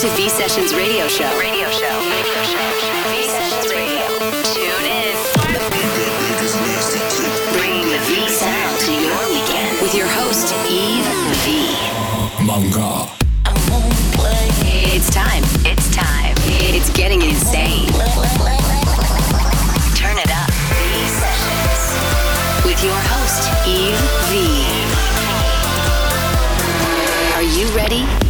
[0.00, 1.28] to V Sessions Radio Show.
[1.38, 1.84] Radio Show.
[1.84, 2.72] Radio Show.
[3.12, 4.00] V Sessions Radio.
[4.48, 5.12] Tune in.
[7.52, 11.04] Bringing the V sound to your weekend with your host Yves
[11.44, 11.76] V.
[12.46, 13.10] Manga.
[14.64, 15.44] It's time.
[15.66, 16.34] It's time.
[16.48, 17.92] It's getting insane.
[20.00, 20.48] Turn it up.
[20.48, 24.00] V Sessions with your host Yves
[24.32, 24.48] V.
[27.34, 28.29] Are you ready?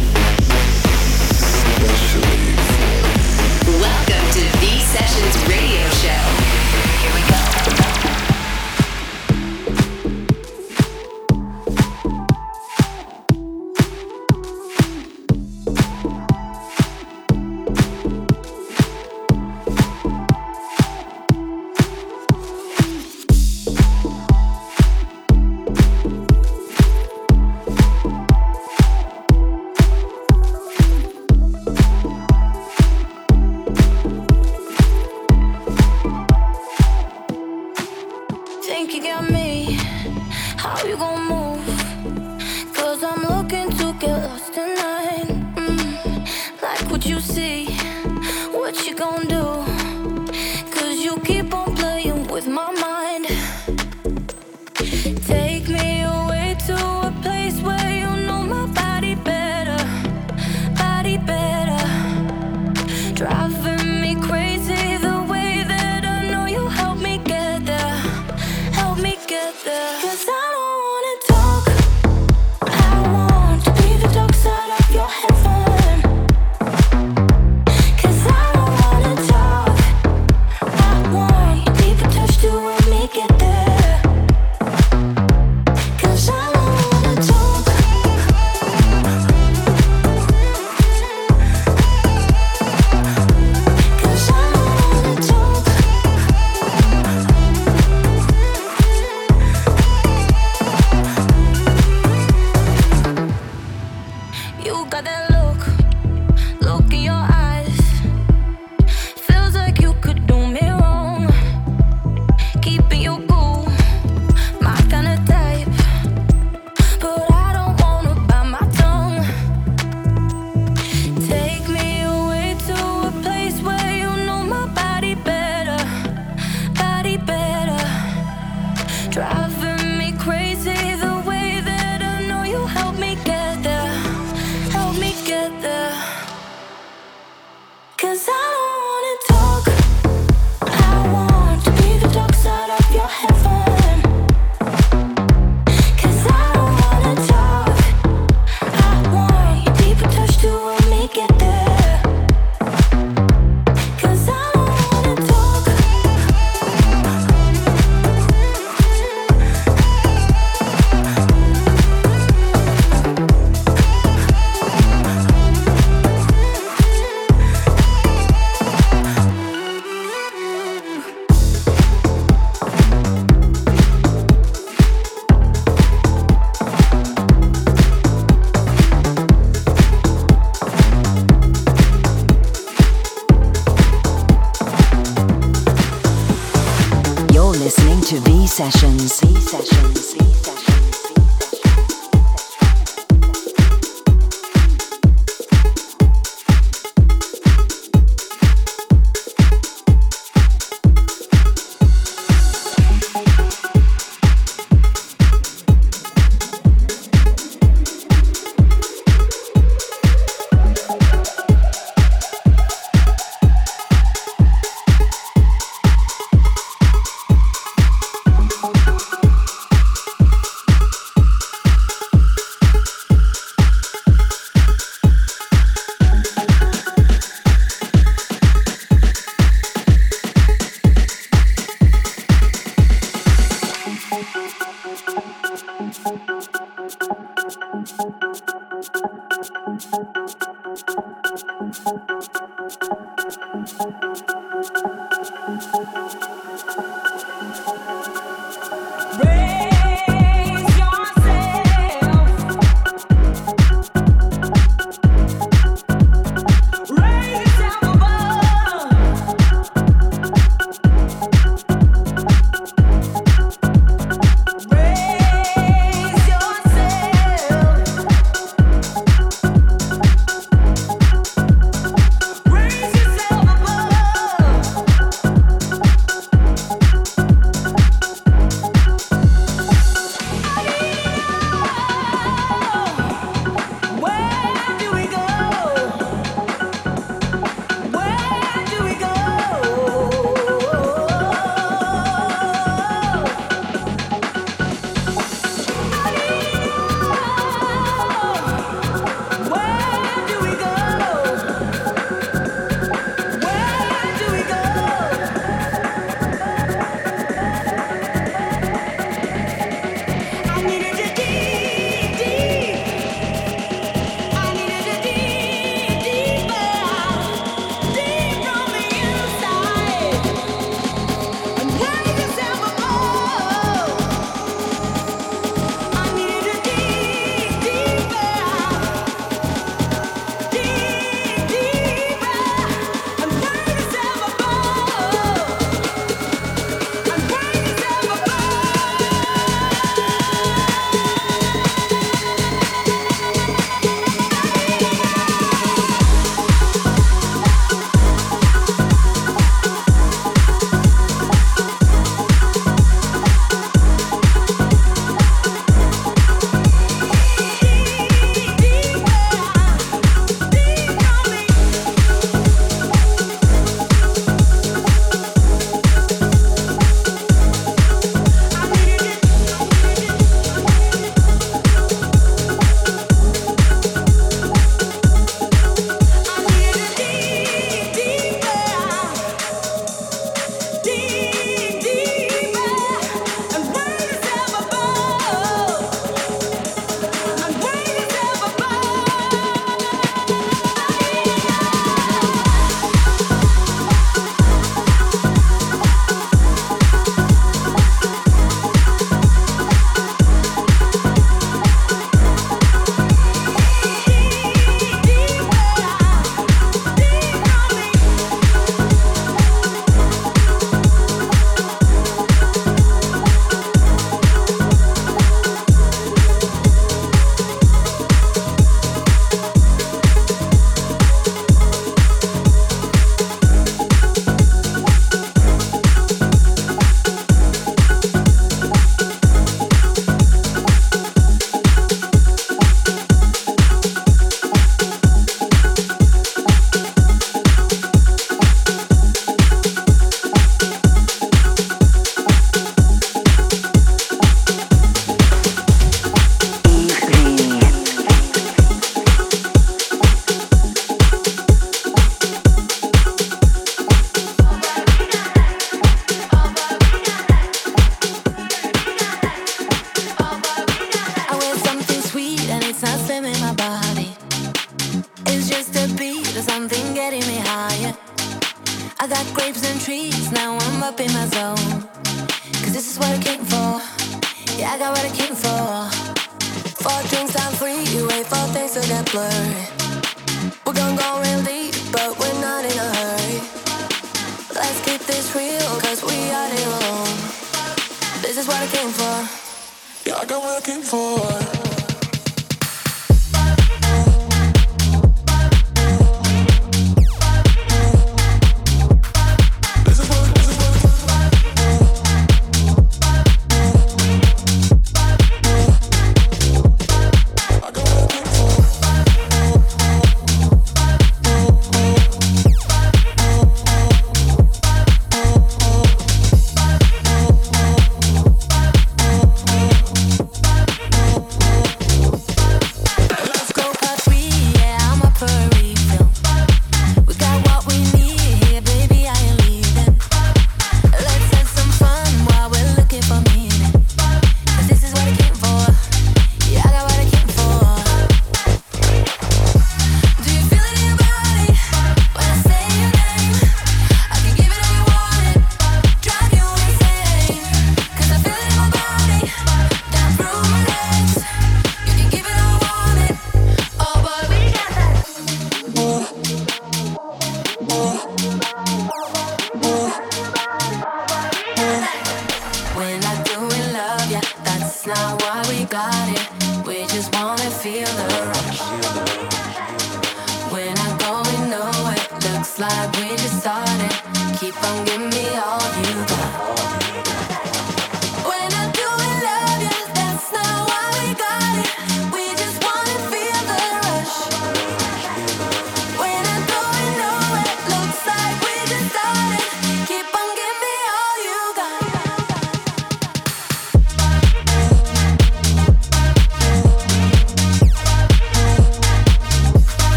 [188.69, 189.21] sessions.
[189.21, 190.13] B sessions.
[190.13, 190.40] B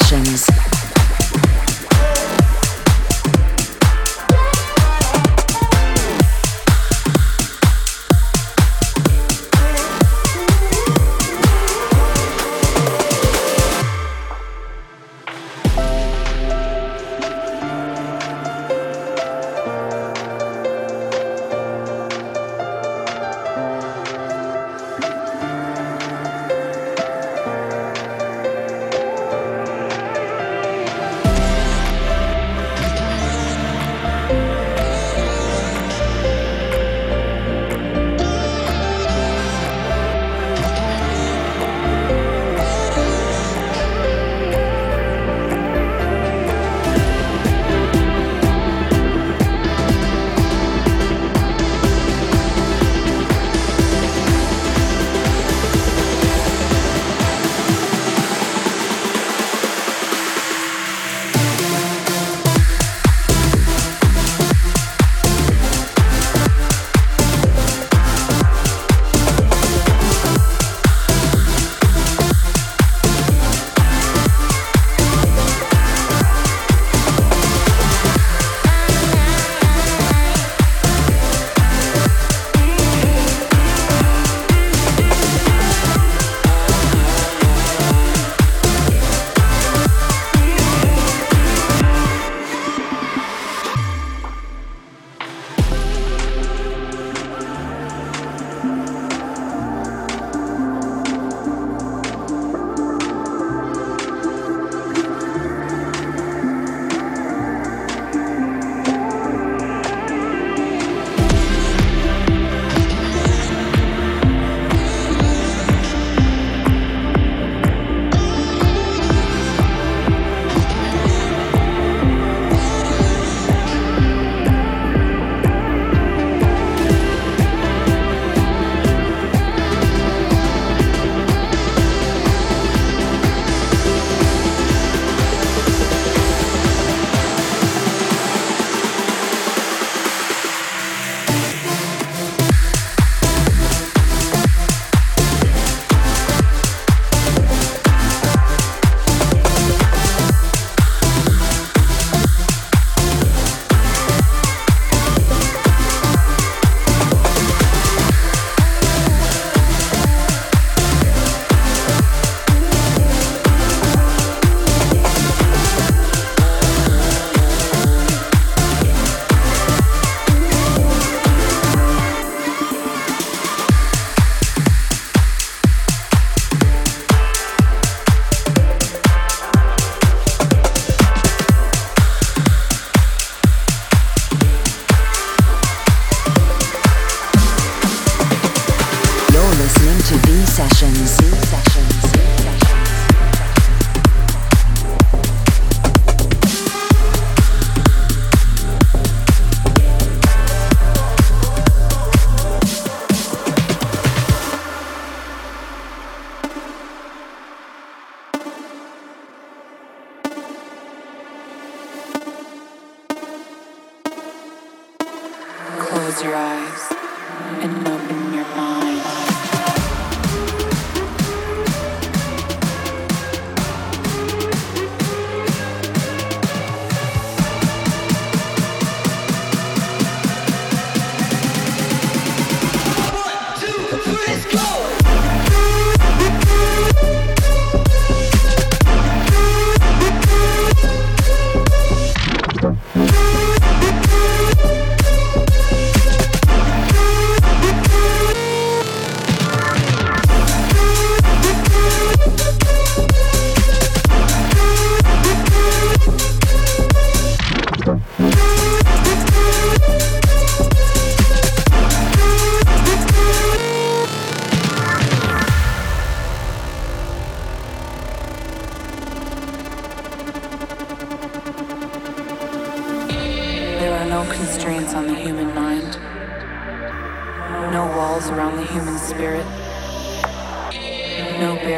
[0.00, 0.33] Sessions.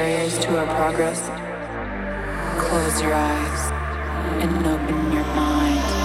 [0.07, 1.20] barriers to our progress,
[2.61, 3.72] close your eyes
[4.40, 5.95] and open your mind.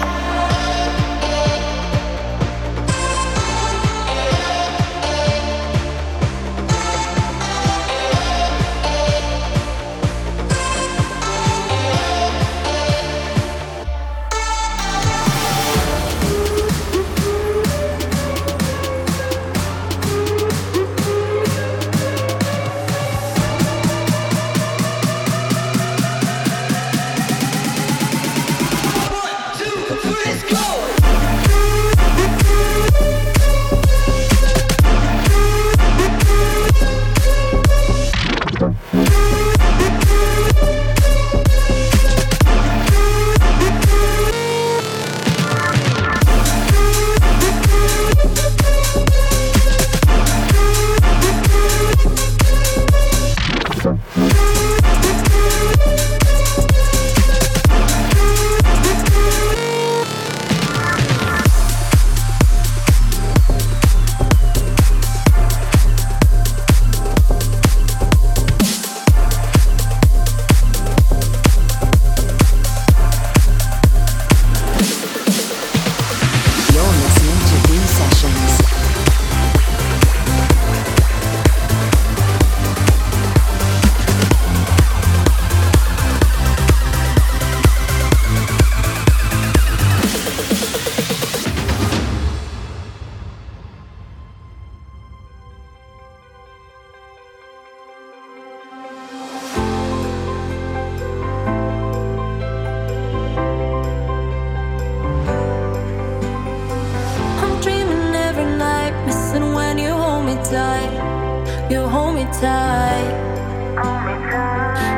[111.71, 113.11] you hold me tight.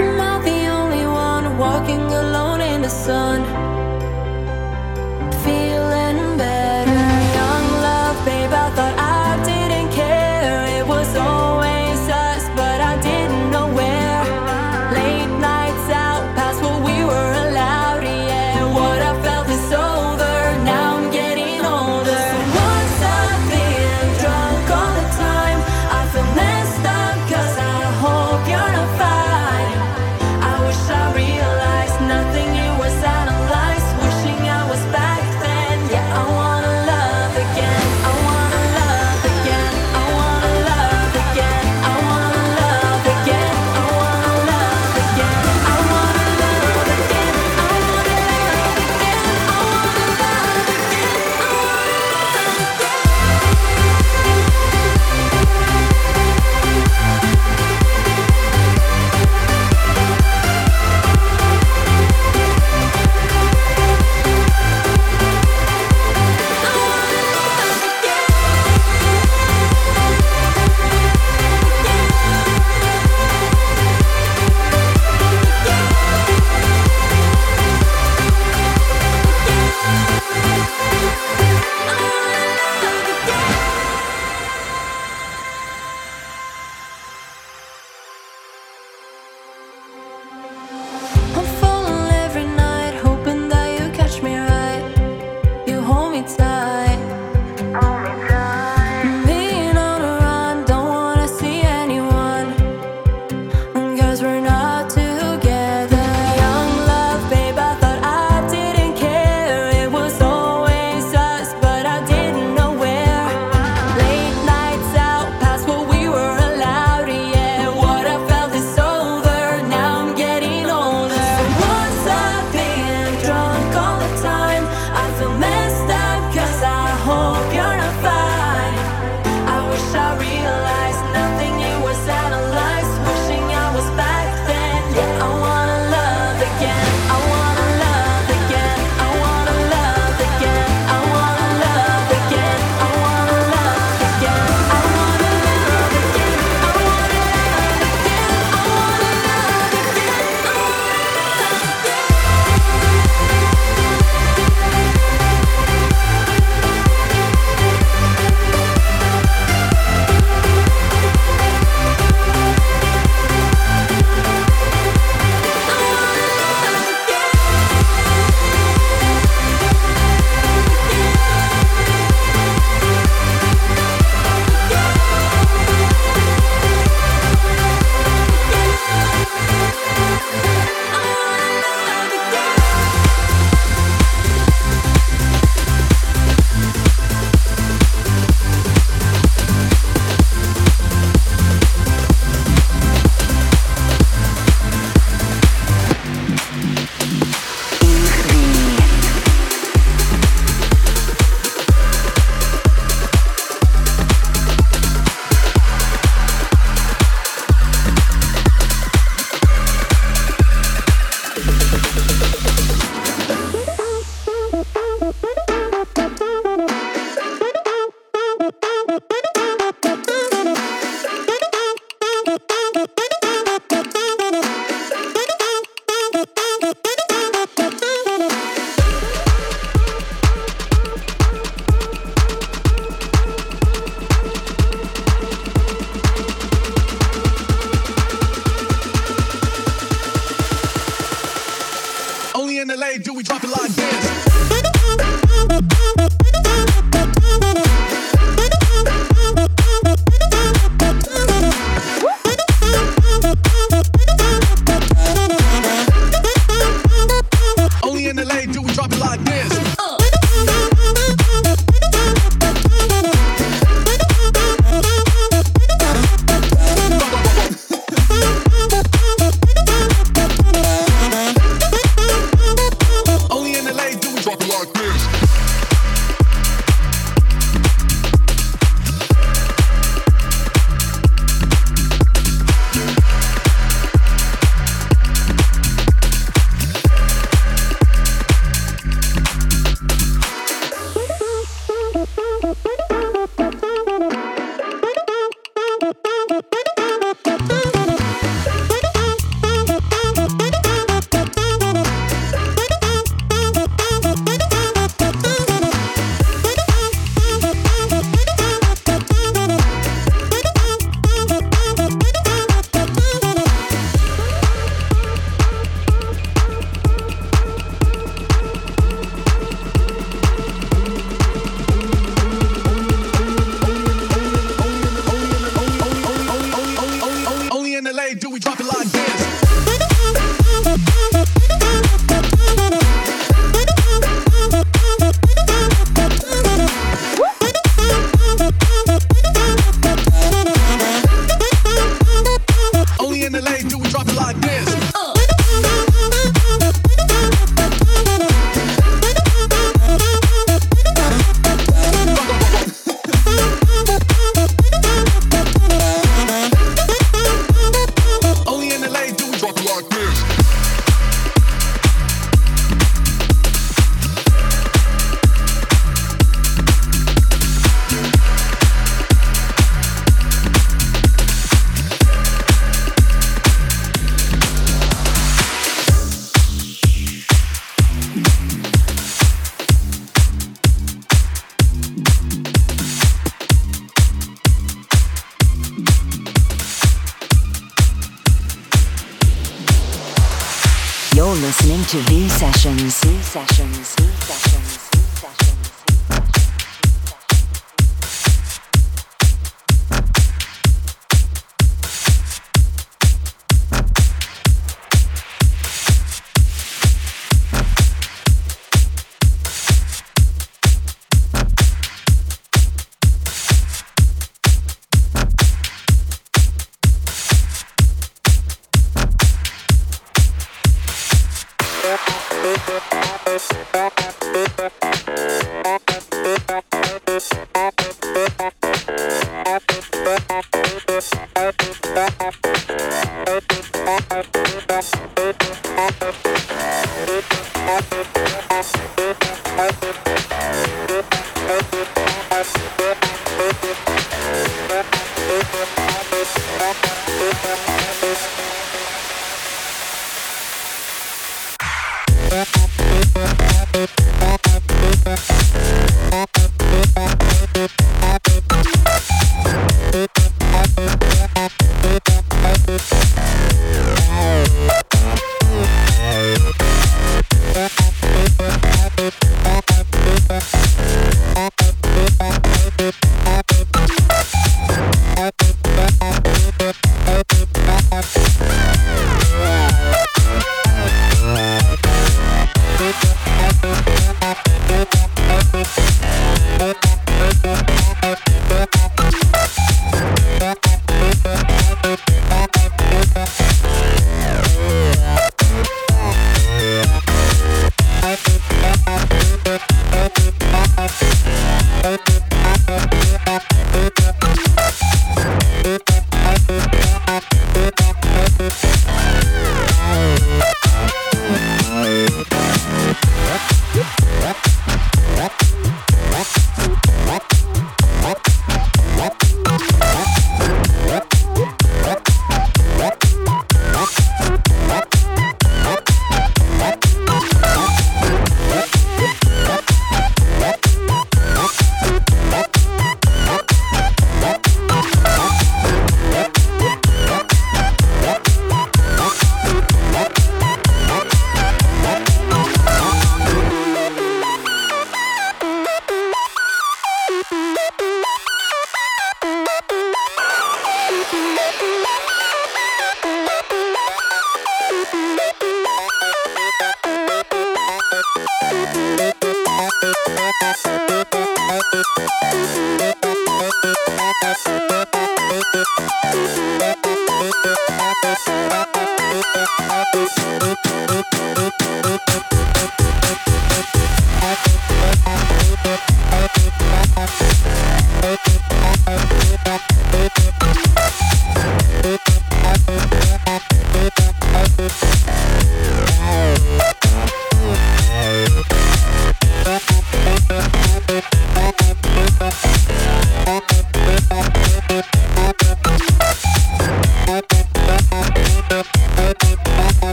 [0.00, 3.63] Am I the only one walking alone in the sun?